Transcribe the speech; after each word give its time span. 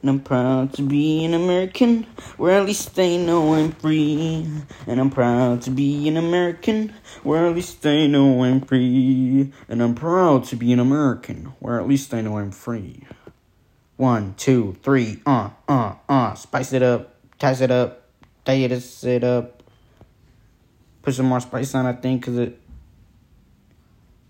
And 0.00 0.10
I'm 0.10 0.20
proud 0.20 0.74
to 0.74 0.82
be 0.82 1.24
an 1.24 1.34
American, 1.34 2.04
where 2.36 2.60
at 2.60 2.66
least 2.66 2.94
they 2.94 3.18
know 3.18 3.54
I'm 3.54 3.72
free. 3.72 4.46
And 4.86 5.00
I'm 5.00 5.10
proud 5.10 5.62
to 5.62 5.70
be 5.70 6.06
an 6.06 6.16
American, 6.16 6.94
where 7.24 7.46
at 7.46 7.54
least 7.56 7.82
they 7.82 8.06
know 8.06 8.44
I'm 8.44 8.60
free. 8.60 9.52
And 9.68 9.82
I'm 9.82 9.96
proud 9.96 10.44
to 10.44 10.56
be 10.56 10.72
an 10.72 10.78
American, 10.78 11.46
where 11.58 11.80
at 11.80 11.88
least 11.88 12.12
they 12.12 12.22
know 12.22 12.38
I'm 12.38 12.52
free. 12.52 13.02
One, 13.96 14.34
two, 14.36 14.76
three, 14.84 15.20
uh, 15.26 15.50
uh, 15.66 15.94
uh, 16.08 16.34
spice 16.34 16.72
it 16.72 16.84
up, 16.84 17.16
ties 17.40 17.60
it 17.60 17.72
up, 17.72 18.06
diet 18.44 18.70
it 19.02 19.24
up. 19.24 19.64
Put 21.02 21.14
some 21.14 21.26
more 21.26 21.40
spice 21.40 21.74
on, 21.74 21.86
I 21.86 21.94
think, 21.94 22.20
because 22.20 22.38
it 22.38 22.60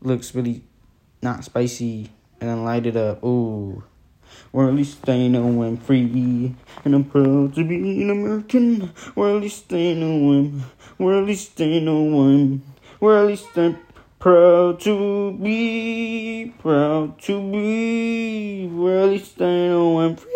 looks 0.00 0.34
really 0.34 0.62
not 1.20 1.44
spicy. 1.44 2.10
And 2.40 2.48
then 2.48 2.64
light 2.64 2.86
it 2.86 2.96
up, 2.96 3.22
ooh. 3.22 3.84
Or 4.52 4.68
at 4.68 4.74
least 4.74 5.08
I 5.08 5.28
know 5.28 5.62
I'm 5.62 5.76
free, 5.76 6.56
and 6.84 6.94
I'm 6.94 7.04
proud 7.04 7.54
to 7.54 7.64
be 7.64 8.02
an 8.02 8.10
American. 8.10 8.90
Or 9.14 9.36
at 9.36 9.42
least 9.42 9.72
I 9.72 9.94
know 9.94 10.32
I'm, 10.32 10.64
or 10.98 11.14
at 11.14 11.24
least 11.24 11.60
I 11.60 11.78
know 11.78 12.22
I'm, 12.22 12.62
or 13.00 13.16
at 13.16 13.26
least 13.26 13.56
I'm 13.56 13.78
proud 14.18 14.80
to 14.80 15.32
be, 15.32 16.52
proud 16.58 17.20
to 17.22 17.40
be. 17.52 18.68
Or 18.74 18.98
at 18.98 19.08
least 19.10 19.40
I 19.40 19.68
know 19.68 20.00
I'm 20.00 20.16
free. 20.16 20.30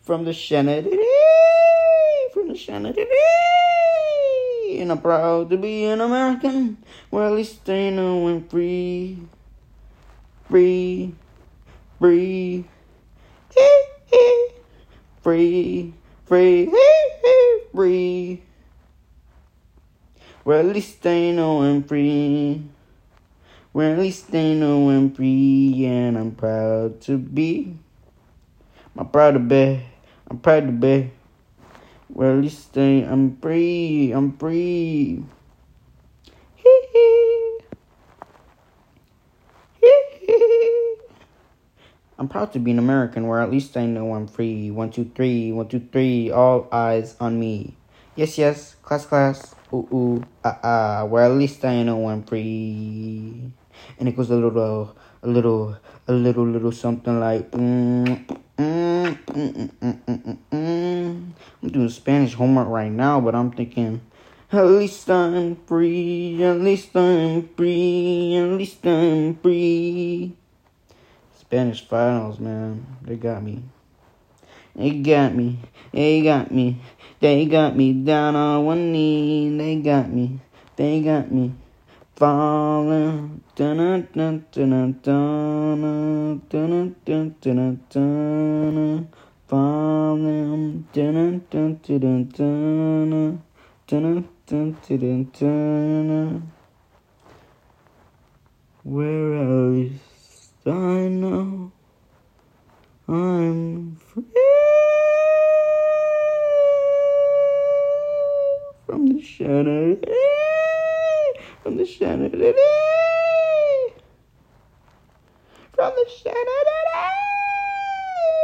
From 0.00 0.24
the 0.24 0.32
Shannon, 0.32 0.84
from 2.32 2.48
the 2.48 2.56
Shannon. 2.56 2.94
And 4.80 4.92
I'm 4.92 5.00
proud 5.00 5.50
to 5.50 5.56
be 5.56 5.84
an 5.84 6.00
American. 6.00 6.78
Well, 7.10 7.26
at 7.26 7.36
least 7.36 7.68
I 7.68 7.90
know 7.90 8.28
I'm 8.28 8.46
free 8.48 9.18
free, 10.48 11.14
free, 11.98 12.64
free, 15.22 15.94
free, 16.26 16.72
free. 17.72 18.42
Well, 20.44 20.60
at 20.60 20.74
least 20.74 21.02
they 21.02 21.32
know 21.32 21.62
I'm 21.62 21.84
free. 21.84 22.62
Well, 23.74 23.92
at 23.92 23.98
least 23.98 24.30
they 24.32 24.54
know 24.54 24.88
I'm 24.88 25.12
free, 25.12 25.84
and 25.84 26.16
I'm 26.16 26.32
proud 26.32 27.02
to 27.02 27.18
be. 27.18 27.76
I'm 28.96 29.08
proud 29.08 29.32
to 29.32 29.40
be. 29.40 29.82
I'm 30.30 30.38
proud 30.38 30.66
to 30.66 30.72
be. 30.72 31.10
Well, 32.08 32.38
at 32.38 32.42
least 32.42 32.72
they, 32.72 33.02
I'm 33.02 33.36
free. 33.36 34.12
I'm 34.12 34.36
free. 34.38 35.22
I'm 42.18 42.27
proud 42.38 42.52
to 42.52 42.60
be 42.60 42.70
an 42.70 42.78
American 42.78 43.26
where 43.26 43.40
at 43.40 43.50
least 43.50 43.76
I 43.76 43.84
know 43.86 44.14
I'm 44.14 44.28
free. 44.28 44.70
One, 44.70 44.94
two, 44.94 45.10
three, 45.10 45.50
one, 45.50 45.66
two, 45.66 45.82
three, 45.90 46.30
all 46.30 46.68
eyes 46.70 47.16
on 47.18 47.34
me. 47.34 47.74
Yes, 48.14 48.38
yes, 48.38 48.76
class, 48.80 49.06
class, 49.06 49.56
ooh, 49.74 49.88
ooh, 49.90 50.22
ah, 50.44 50.58
ah, 50.62 51.04
where 51.04 51.24
at 51.24 51.34
least 51.34 51.64
I 51.64 51.82
know 51.82 52.06
I'm 52.06 52.22
free. 52.22 53.50
And 53.98 54.06
it 54.06 54.14
goes 54.14 54.30
a 54.30 54.36
little, 54.36 54.94
a 55.20 55.26
little, 55.26 55.74
a 56.06 56.12
little, 56.12 56.46
little 56.46 56.70
something 56.70 57.18
like, 57.18 57.50
mm, 57.50 58.06
mm, 58.54 59.18
mm, 59.18 59.70
mm, 59.82 60.38
mm, 60.52 61.32
I'm 61.60 61.68
doing 61.68 61.88
Spanish 61.88 62.34
homework 62.34 62.68
right 62.68 62.92
now, 62.92 63.18
but 63.18 63.34
I'm 63.34 63.50
thinking, 63.50 64.00
at 64.52 64.62
least 64.62 65.10
I'm 65.10 65.56
free, 65.66 66.40
at 66.44 66.60
least 66.60 66.94
I'm 66.94 67.48
free, 67.56 68.36
at 68.36 68.46
least 68.54 68.86
I'm 68.86 69.34
free. 69.42 70.36
Spanish 71.48 71.80
finals, 71.88 72.38
man. 72.38 72.84
They 73.00 73.16
got 73.16 73.42
me. 73.42 73.62
They 74.76 75.00
got 75.00 75.34
me. 75.34 75.58
They 75.94 76.20
got 76.20 76.52
me. 76.52 76.78
They 77.20 77.46
got 77.46 77.74
me 77.74 77.94
down 77.94 78.36
on 78.36 78.66
one 78.66 78.92
knee. 78.92 79.56
They 79.56 79.76
got 79.76 80.12
me. 80.12 80.40
They 80.76 81.00
got 81.00 81.32
me. 81.32 81.54
Falling. 82.16 83.40
Dun 83.56 83.78
dun 83.78 84.08
dun 84.12 84.44
dun 84.52 85.00
dun 85.00 86.42
dun 86.50 86.96
dun 87.06 87.36
dun 87.40 87.80
dun 87.88 89.08
Falling. 89.48 90.86
Dun 90.92 91.42
dun 91.50 91.80
dun 91.82 92.28
dun 92.28 92.28
dun 92.28 93.42
dun 93.86 94.28
dun 94.46 94.76
dun 94.86 95.30
dun 95.32 96.52
Where 98.84 99.34
else? 99.34 100.18
I 100.68 101.08
know 101.08 101.72
I'm 103.08 103.96
free 103.96 104.22
from 108.84 109.06
the 109.06 109.22
shadow, 109.22 109.96
from 111.62 111.76
the 111.76 111.86
shadow, 111.86 112.28
from 115.74 115.92
the 115.94 116.06
shadow. 116.22 116.36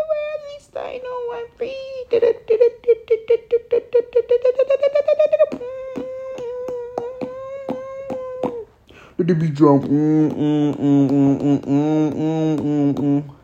Where 0.08 0.38
least 0.52 0.76
I 0.76 1.00
know 1.02 1.20
I'm 1.34 1.48
free. 1.56 1.76
Let 9.16 9.28
the 9.28 9.34
beat 9.34 9.54
drop. 9.54 9.82
Mm, 9.82 10.32
mm, 10.32 10.74
mm, 10.76 11.08
mm, 11.08 11.60
mm, 11.64 12.12
mm, 12.14 12.58
mm, 12.58 12.94
mm. 12.94 13.34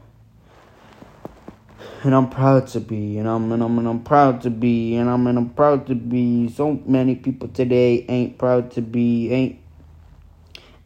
And 2.03 2.15
I'm 2.15 2.29
proud 2.31 2.67
to 2.69 2.81
be, 2.81 3.19
and 3.19 3.29
I'm 3.29 3.53
and 3.53 3.63
I'm 3.63 3.79
and 3.79 3.87
I'm 3.87 4.03
proud 4.03 4.41
to 4.43 4.51
be, 4.51 4.97
and 4.97 5.09
I'm 5.09 5.27
and 5.27 5.39
I'm 5.39 5.51
proud 5.51 5.87
to 5.89 5.95
be. 5.95 6.49
So 6.49 6.81
many 6.87 7.15
people 7.15 7.49
today 7.49 8.05
ain't 8.09 8.39
proud 8.39 8.73
to 8.73 8.83
be, 8.83 9.31
ain't 9.33 9.60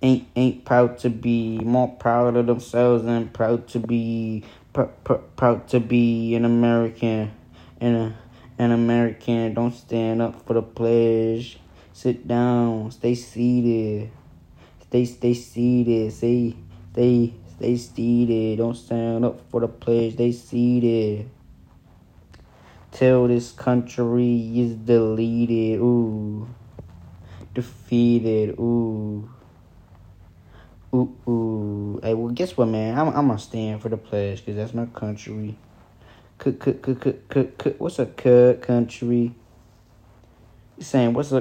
ain't 0.02 0.26
ain't 0.36 0.64
proud 0.64 0.98
to 0.98 1.10
be 1.10 1.58
more 1.58 1.88
proud 1.88 2.36
of 2.36 2.46
themselves 2.46 3.04
and 3.04 3.32
proud 3.32 3.68
to 3.68 3.78
be 3.78 4.44
pr- 4.72 4.82
pr- 5.04 5.14
proud 5.36 5.68
to 5.68 5.80
be 5.80 6.34
an 6.34 6.44
American 6.44 7.32
and 7.80 8.14
an 8.58 8.70
American. 8.72 9.54
Don't 9.54 9.74
stand 9.74 10.22
up 10.22 10.46
for 10.46 10.54
the 10.54 10.62
pledge. 10.62 11.58
Sit 11.92 12.26
down. 12.26 12.90
Stay 12.90 13.14
seated. 13.14 14.10
Stay 14.82 15.04
stay 15.04 15.34
seated. 15.34 16.12
Stay 16.12 16.56
stay 16.92 17.34
stay 17.56 17.76
seated. 17.76 18.58
Don't 18.58 18.76
stand 18.76 19.24
up 19.24 19.40
for 19.50 19.60
the 19.60 19.68
pledge. 19.68 20.14
Stay 20.14 20.32
seated. 20.32 21.30
Till 22.92 23.26
this 23.26 23.50
country 23.50 24.52
is 24.60 24.74
deleted. 24.74 25.80
Ooh. 25.80 26.48
Defeated. 27.52 28.50
Ooh. 28.58 29.28
Ooh, 30.94 31.16
ooh. 31.26 32.00
Hey, 32.04 32.14
well, 32.14 32.32
guess 32.32 32.56
what, 32.56 32.68
man? 32.68 32.96
I'm, 32.96 33.08
I'm 33.08 33.26
gonna 33.26 33.36
stand 33.36 33.82
for 33.82 33.88
the 33.88 33.96
pledge 33.96 34.38
because 34.38 34.54
that's 34.54 34.72
my 34.72 34.86
country. 34.86 35.56
Cook, 36.38 36.60
cook, 36.60 36.82
cook, 36.82 37.00
cook, 37.00 37.28
cook, 37.28 37.58
cook. 37.58 37.80
What's 37.80 37.98
a 37.98 38.06
cut 38.06 38.62
country? 38.62 39.34
You're 40.76 40.84
saying 40.84 41.14
what's 41.14 41.32
a 41.32 41.38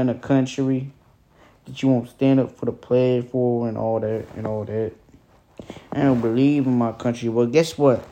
in 0.00 0.08
a 0.08 0.14
country 0.14 0.90
that 1.66 1.82
you 1.82 1.90
won't 1.90 2.08
stand 2.08 2.40
up 2.40 2.56
for 2.56 2.64
the 2.64 2.72
pledge 2.72 3.28
for 3.28 3.68
and 3.68 3.76
all 3.76 4.00
that 4.00 4.24
and 4.36 4.46
all 4.46 4.64
that. 4.64 4.92
I 5.92 6.02
don't 6.02 6.22
believe 6.22 6.66
in 6.66 6.78
my 6.78 6.92
country. 6.92 7.28
Well, 7.28 7.46
guess 7.46 7.76
what? 7.76 8.02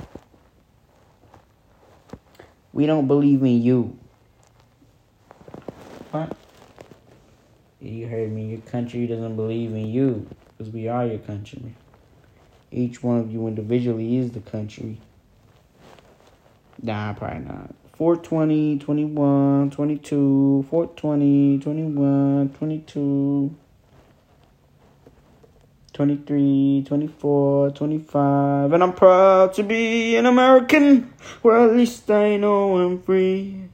We 2.74 2.84
don't 2.84 3.06
believe 3.06 3.40
in 3.40 3.62
you. 3.62 3.98
What? 6.10 6.36
You 7.80 8.08
heard 8.08 8.30
me. 8.30 8.50
Your 8.50 8.60
country 8.60 9.06
doesn't 9.06 9.36
believe 9.36 9.70
in 9.70 9.86
you 9.86 10.28
because 10.62 10.72
we 10.72 10.86
are 10.86 11.06
your 11.06 11.18
country. 11.18 11.74
Each 12.70 13.02
one 13.02 13.18
of 13.18 13.32
you 13.32 13.48
individually 13.48 14.18
is 14.18 14.30
the 14.30 14.40
country. 14.40 14.98
Nah, 16.80 17.12
probably 17.14 17.40
not. 17.40 17.74
420, 17.96 18.78
21, 18.78 19.70
22, 19.70 20.66
420, 20.70 21.58
21, 21.58 22.48
22, 22.50 23.56
23, 25.92 26.84
24, 26.86 27.70
25. 27.70 28.72
And 28.72 28.82
I'm 28.82 28.92
proud 28.92 29.52
to 29.54 29.62
be 29.62 30.16
an 30.16 30.26
American, 30.26 31.12
where 31.42 31.58
at 31.58 31.76
least 31.76 32.10
I 32.10 32.36
know 32.36 32.78
I'm 32.78 33.02
free. 33.02 33.64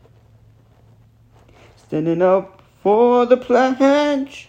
Standing 1.77 2.23
up 2.23 2.63
for 2.83 3.25
the 3.27 3.37
pledge, 3.37 4.49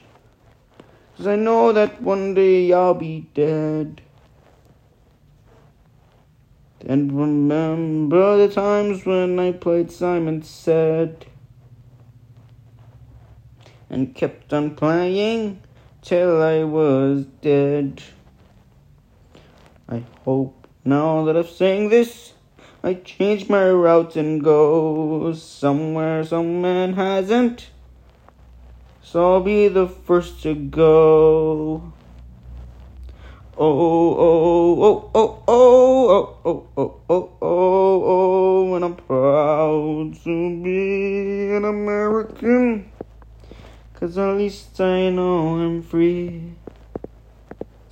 cause 1.20 1.28
I 1.28 1.36
know 1.36 1.74
that 1.74 2.02
one 2.02 2.34
day 2.34 2.72
I'll 2.72 2.94
be 2.94 3.28
dead. 3.34 4.02
And 6.88 7.12
remember 7.12 8.38
the 8.38 8.54
times 8.54 9.06
when 9.06 9.38
I 9.38 9.52
played 9.52 9.92
Simon 9.92 10.44
Said 10.44 11.26
and 13.90 14.16
kept 14.16 14.54
on 14.54 14.76
playing 14.76 15.62
till 16.02 16.42
I 16.42 16.64
was 16.64 17.26
dead. 17.42 18.02
I 19.90 20.04
hope 20.24 20.68
Now 20.86 21.26
that 21.26 21.36
I've 21.36 21.50
sang 21.50 21.90
this, 21.90 22.32
I 22.82 22.94
change 22.94 23.50
my 23.50 23.70
route 23.70 24.16
and 24.16 24.42
go 24.42 25.34
somewhere 25.34 26.24
some 26.24 26.62
man 26.62 26.94
hasn't. 26.94 27.72
So 29.12 29.34
I'll 29.34 29.42
be 29.42 29.68
the 29.70 29.88
first 29.88 30.44
to 30.44 30.54
go. 30.54 31.92
Oh, 33.58 34.14
oh, 34.20 34.84
oh, 34.84 35.10
oh, 35.16 35.44
oh, 35.48 35.48
oh, 35.48 36.38
oh, 36.46 36.68
oh, 36.78 37.02
oh, 37.10 37.30
oh, 37.42 38.04
oh, 38.06 38.76
and 38.76 38.86
I'm 38.86 38.96
proud 38.96 40.14
to 40.24 40.62
be 40.62 41.56
an 41.56 41.66
American. 41.66 42.92
Cause 43.96 44.16
at 44.16 44.38
least 44.38 44.80
I 44.80 45.10
know 45.10 45.58
I'm 45.58 45.82
free 45.82 46.54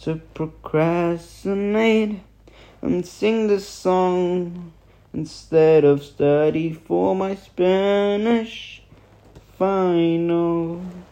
to 0.01 0.21
procrastinate 0.35 2.19
and 2.83 3.03
sing 3.07 3.47
this 3.47 3.67
song 3.67 4.71
instead 5.15 5.83
of 5.83 6.03
study 6.03 6.73
for 6.73 7.15
my 7.15 7.33
Spanish 7.33 8.83
final. 9.57 11.06